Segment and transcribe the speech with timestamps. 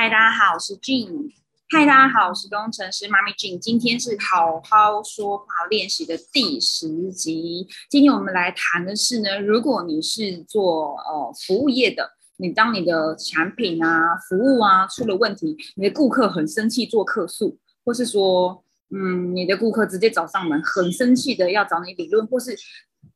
[0.00, 1.28] 嗨，大家好，我是 Jean。
[1.70, 3.58] 嗨，大家好，我是工程师妈咪 Jean。
[3.58, 7.66] 今天是好好说话练习的第十集。
[7.90, 18.62] 今天我们来谈的是呢，如果你是做呃服务业的，你当你的产品啊、服务啊出了问题，你的顾客很生气做客诉，或是说，
[18.94, 22.56] 嗯，你的顾客直接找上门，很生气的要找你理论，或是。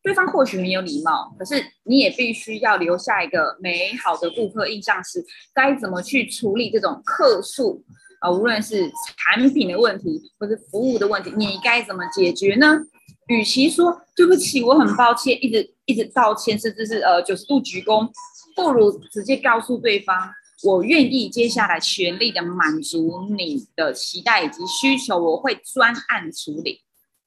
[0.03, 5.03] 对方或许很有礼貌，可是你也必须要留下一个美好的顾客印象。
[5.05, 5.25] 是
[5.55, 7.85] 该怎么去处理这种客诉
[8.21, 8.30] 啊？
[8.30, 12.80] 无论是产品的问题，或是服务的问题，你该怎么解决呢？
[13.29, 18.11] 与其说对不起，我很抱歉，一直一直道歉，甚至是呃九十度鞠躬，
[18.57, 20.29] 不如直接告诉对方，
[20.64, 26.80] 我愿意接下来全力的满足你的期待以及需求，我会专案处理。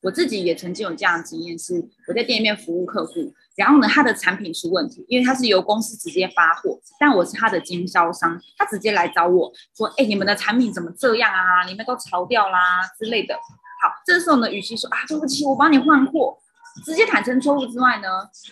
[0.06, 11.66] 我自己也曾经有这样的经验，是我在店里面服务客户，然后呢，他的产品出问题，因为他是由公司直接发货，但我是他的经销商，他直接来找我说：“哎，你们的产品怎么这样啊？
[11.68, 13.34] 你们都潮掉啦之类的。”
[13.82, 16.38] 好，这时候呢，与其说啊对不起，我帮你换货，
[16.86, 18.08] 直接坦诚错误之外呢，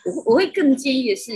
[0.05, 1.33] 我我会更建议的是，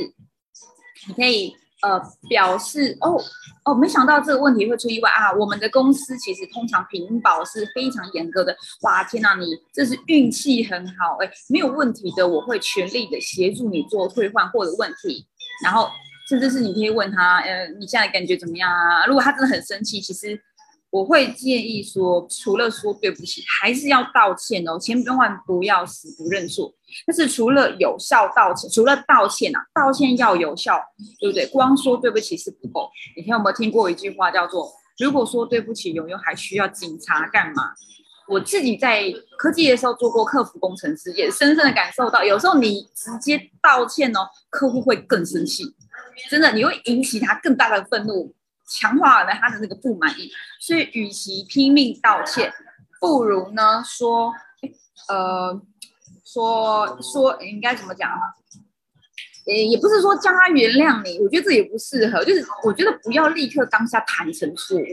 [1.08, 1.56] 你可以。
[1.82, 3.20] 呃，表示哦
[3.66, 5.32] 哦，没想到这个问题会出意外啊！
[5.34, 8.56] 我们的公司其实通常屏保是非常严格的。
[8.82, 15.28] 哇，天哪，你这是运气很好哎，没有问题的，我会全力的协助你做退换货的问题。
[15.64, 15.90] 然后，
[16.30, 19.06] 甚至是你可以问他，呃，你现在感觉怎么样啊？
[19.06, 20.42] 如果他真的很生气，其实。
[20.90, 26.74] 我会建议说，除了说对不起，还是要道歉哦，千万不要死不认错。
[27.06, 30.82] 但是除了有效道歉，除了道歉啊，道歉要有效，
[31.20, 31.46] 对不对？
[31.48, 32.90] 光说对不起是不够。
[33.18, 37.74] 以前有没有听过一句话叫做“如果说对不起有用，还需要警察干嘛？”
[38.30, 39.04] 我自己在
[39.38, 45.64] 科技的时候做过客服工程师，也深深的感受到，有时候你直接道歉哦，客户会更生气，
[46.30, 48.34] 真的，你会引起他更大的愤怒。
[48.68, 50.30] 强化了他的那个不满意，
[50.60, 52.54] 所以与其拼命道歉，
[53.00, 54.34] 不如呢说，
[55.08, 55.62] 呃，
[56.26, 58.20] 说说应该怎么讲啊？
[59.46, 62.22] 呃，也不是说叫他原谅你，我觉得这也不适合。
[62.26, 64.84] 就是我觉得不要立刻当下坦诚错误，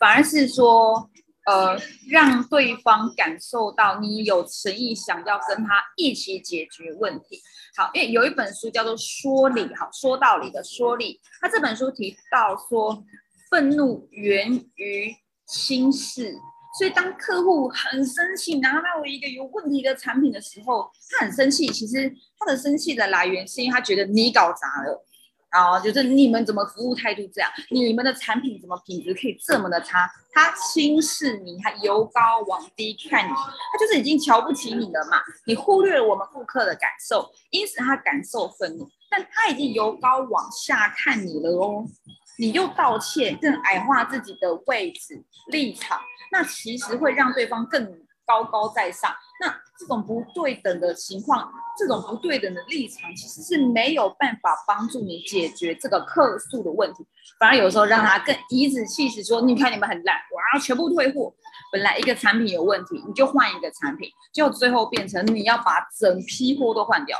[0.00, 1.08] 反而是说，
[1.46, 7.40] 呃，让对方感受到你有诚意，想要跟他一起解决问题。
[7.76, 11.20] 好，因为有一本书叫做《说理》，好，说道理的说理。
[11.40, 13.04] 他这本书提到说。
[13.50, 15.12] 愤怒源于
[15.44, 16.38] 轻视，
[16.78, 21.66] 所以当客户很生气拿到一个有问题的产品的时候，他很生气。
[21.66, 25.04] 其实他的生气的来源是因为他觉得你搞砸了，
[25.50, 30.08] 然后就是你们怎么服务态度这样，你们的产品怎么品质可以这么的差？
[30.32, 35.20] 他轻视你，他由高往低看你，他就是已经瞧不起你了嘛。
[35.44, 41.84] 你忽略了我们顾客的感受，因此他感受愤怒，但他已经由高往下看你了哦。
[42.40, 46.00] 你又道歉，更矮化自己的位置立场，
[46.32, 47.84] 那其实会让对方更
[48.24, 49.14] 高高在上。
[49.42, 57.06] 那这种不对等的情况，这种不对等的立场，其实是没有办法帮助你解决这个客诉的问题，
[57.38, 61.30] 反而有时候让他更颐指气使，说你看你们很烂，我要全部退货。
[61.70, 67.18] 本来一个产品有问题，你就换一个产品，就最后变成你要把整批货都换掉。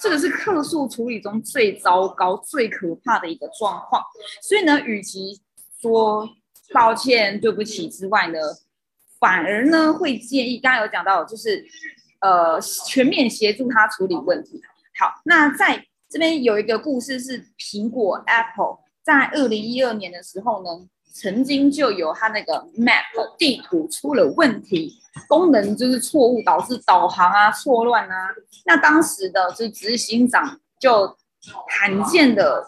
[0.00, 4.02] 这个是客诉处理中最糟糕、最可怕的一个状况，
[4.42, 5.40] 所以呢，与其
[5.80, 6.28] 说
[6.72, 8.38] 抱歉、对不起之外呢，
[9.18, 11.64] 反而呢会建议，刚刚有讲到，就是
[12.20, 14.60] 呃全面协助他处理问题。
[14.98, 20.88] 好，那在这边有一个故事是苹果 Apple 在二零一二年的时候呢。
[21.12, 24.94] 曾经就有它那个 map 地图出了问题，
[25.28, 28.28] 功能就是错误，导致导航啊错乱啊。
[28.64, 31.16] 那当时的就执行长就
[31.68, 32.64] 罕见的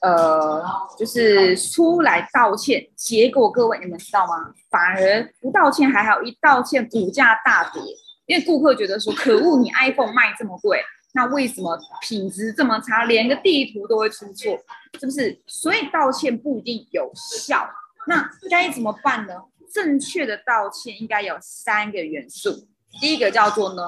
[0.00, 0.64] 呃，
[0.98, 2.84] 就是出来道歉。
[2.96, 4.52] 结果各位你们知道吗？
[4.70, 7.80] 反而不道歉还好，一道歉股价大跌，
[8.26, 14.58] 因为顾客觉得说可恶，你 iPhone 卖这么贵，那为什么品质这么差，连个地图都会出错，
[14.98, 15.40] 是不是？
[15.46, 17.68] 所以道歉不一定有效。
[18.06, 19.34] 那该怎么办呢？
[19.72, 22.66] 正确的道歉应该有三个元素。
[23.00, 23.82] 第一个叫做呢，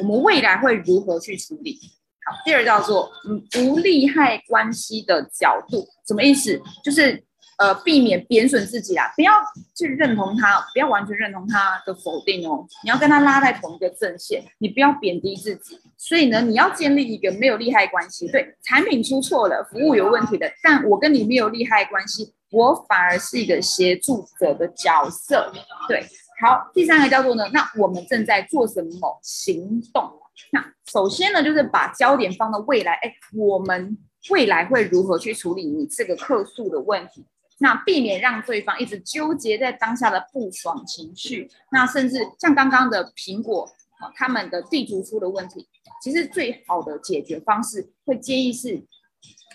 [0.00, 1.78] 我们未来会如何去处理？
[2.24, 6.60] 好，第二叫做嗯，无利害关系的角度，什么意思？
[6.84, 7.24] 就是
[7.62, 9.32] 呃，避免贬损自己啊，不要
[9.76, 12.66] 去认同他，不要完全认同他的否定哦。
[12.82, 15.78] 你要跟他拉在同一个阵线，你不要贬低自己。
[15.96, 22.34] 所以呢，你要建立一个没有利害关系，对，产品出错了，服务有问题的，但我跟你没有利害关系。
[22.50, 25.52] 我反而是一个协助者的角色，
[25.86, 26.04] 对，
[26.40, 30.02] 好，第三个叫做呢，那我们正在做什么行动？
[30.50, 33.96] 那首先呢，就是把焦点放到未来，哎，我们
[34.30, 37.24] 未来会如何去处理你这个客诉的问题？
[37.62, 41.48] 那避免让对方一直纠结在当下的不爽情绪。
[41.70, 43.70] 那甚至像刚刚的苹果，
[44.16, 45.66] 他们的地图出了问题，
[46.02, 48.84] 其实最好的解决方式会建议是。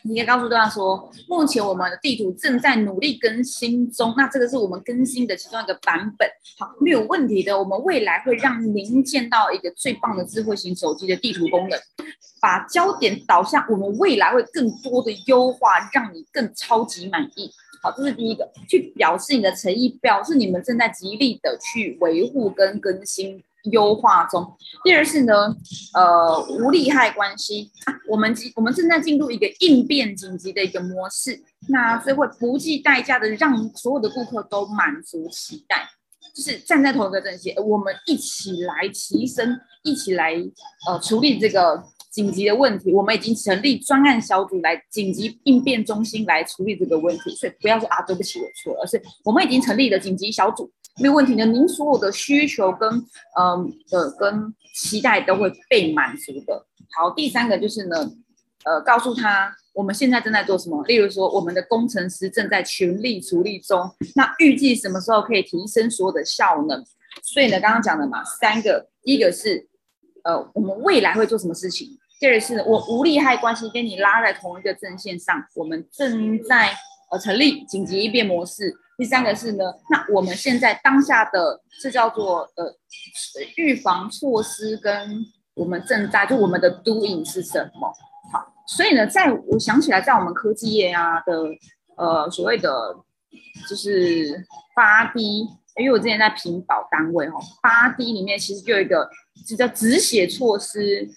[0.04, 7.58] 你可以告诉对方说，目前我们的地图正在努力更新中，那这个是我们更新的其中一个版本，好，没有问题的。
[7.58, 11.78] 我们未来会让您见到一个最棒的智慧型手机的地图功能，
[12.40, 17.52] 把焦点导向我们未来会更多的优化，让你更超级满意。
[17.96, 23.44] 这是第一个，去表示你的诚意，表示你们正在极力的去维护跟更新。
[23.72, 24.56] 优化中。
[24.86, 25.34] 第二是呢，
[25.94, 31.38] 呃，无利害关系啊，我们我们正在进入一个应变紧急的一个模式，
[31.68, 35.86] 那所以会不计代价的让所有的顾客都满足期待，
[36.34, 40.34] 就是站在同一个阵线，我们一起来提升，一起来
[40.88, 41.84] 呃处理这个。
[42.12, 50.72] 紧急的问题，我们已经成立专案小组来紧急应变中心来处理这个问题，所以不要说啊对不起我错了，而是我们已经成立了紧急小组，
[51.02, 51.46] 没有问题的。
[51.46, 52.90] 您所有的需求跟
[53.38, 56.66] 嗯的跟期待都会被满足的。
[56.98, 57.96] 好，第三个就是呢，
[58.64, 63.80] 呃，告诉他我们现在正在做什么，例如说我们的工程师正在全力处理中，
[64.16, 66.84] 那预计什么时候可以提升所有的效能？
[67.24, 69.68] 所以呢，刚刚讲的嘛，三个，第一个是
[70.24, 71.88] 呃我们未来会做什么事情。
[72.20, 76.76] 第二是，我无利害关系跟你拉在同一个阵线上，我们正在
[77.12, 78.74] 呃成立紧急应变模式。
[78.98, 82.74] 第三个是呢，那我们现在当下的这叫做呃
[83.56, 85.24] 预防措施，跟
[85.54, 87.94] 我们正在就我们的 doing 是什么？
[88.34, 91.44] 好，所以呢，在我想起来，在我们科技业啊的
[91.98, 92.96] 呃所谓的
[93.70, 94.44] 就是
[94.76, 99.10] 八 D，因为我之前在屏保单位哈，八 D 里面其实就有一个
[99.48, 101.10] 就叫止血措施。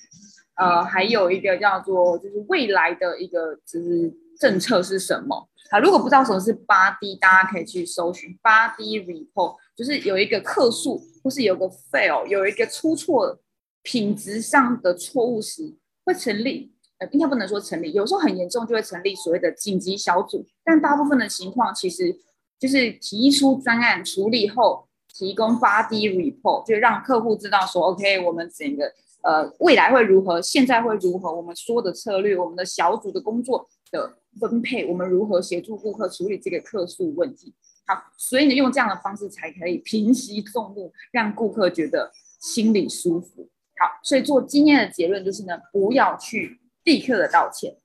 [0.57, 5.49] 呃，还有一个叫做就是未来的一个就是政策是什么？
[5.71, 13.41] 啊，如果不知道什么是八 D，大家可以去搜寻八 D report，就是有一个客数或是有个 fail，有一个出错
[13.83, 15.75] 品质上的错误时，
[16.05, 22.15] 会成立呃，应该不能说成立，有时候很严重就会成立所谓的紧急小组，但大部分的情况其实
[22.61, 28.93] 就是提出专案处理后，提供八 D report，就让客户知道说，OK，我们整个。
[29.23, 30.41] 呃，未来会如何？
[30.41, 31.31] 现在会如何？
[31.31, 37.53] 我们说的策略，我们的小组的工作的分配，我们如何协助顾客处理这个客诉问题？
[37.87, 42.11] 好，所以呢，用这样的方式才可以平息众怒，让顾客觉得
[42.41, 43.47] 心里舒服。
[43.79, 47.77] 好，所以做今天的结论就是呢，不要去立刻的道歉。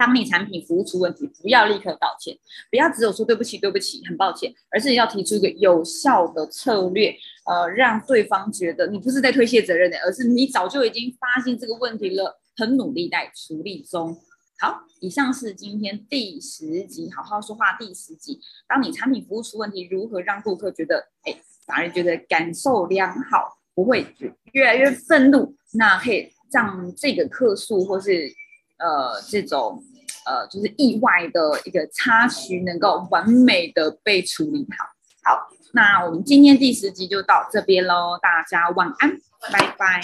[0.00, 2.34] 当你产品服务出问题，不要立刻道歉，
[2.70, 7.14] 不要只有说对不起、对不起、很抱歉，而是要提出一个有效的策略，
[7.44, 14.16] 呃，让对方觉得你不是在推卸责任的，而是你早就已经发现这个问题了，很努力在处理中。
[14.58, 18.40] 好，以上是今天第十集，好好说话第十集。
[18.66, 21.36] 当你产品服务出问题，如何让顾客觉得，哎，
[21.66, 24.06] 反而觉得感受良好，不会
[24.52, 25.54] 越来越愤怒？
[25.74, 28.32] 那可以让这个客诉或是
[28.80, 29.84] 呃这种。
[30.26, 34.84] 呃，就是意外的一个插曲，能够完美的被处理好。
[35.24, 39.18] 好，那我们今天第十集就到这边喽，大家晚安，
[39.50, 40.02] 拜拜。